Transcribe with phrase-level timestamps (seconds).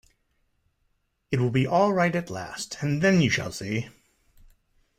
[1.29, 3.89] It will be all right at last, and then you shall see!